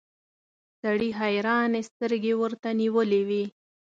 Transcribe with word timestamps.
سړي 0.81 1.09
حيرانې 1.19 1.81
سترګې 1.89 2.33
ورته 2.41 2.69
نيولې 2.81 3.21
وې. 3.27 3.43